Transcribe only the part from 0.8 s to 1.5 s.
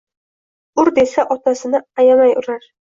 “Ur”– desa,